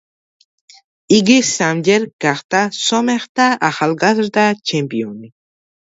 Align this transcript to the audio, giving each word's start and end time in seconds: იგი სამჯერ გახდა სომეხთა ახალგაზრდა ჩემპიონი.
იგი 1.17 1.35
სამჯერ 1.51 2.09
გახდა 2.27 2.63
სომეხთა 2.81 3.53
ახალგაზრდა 3.71 4.51
ჩემპიონი. 4.73 5.37